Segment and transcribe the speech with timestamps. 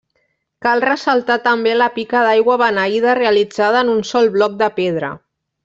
[0.65, 5.17] Cal ressaltar també la pica d'aigua beneïda realitzada en un sol bloc de pedra.